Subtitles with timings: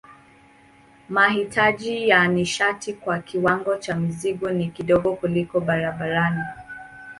[1.09, 6.43] Mahitaji ya nishati kwa kiwango cha mzigo ni kidogo kuliko barabarani.